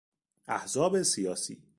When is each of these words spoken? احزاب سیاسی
احزاب 0.47 1.01
سیاسی 1.03 1.63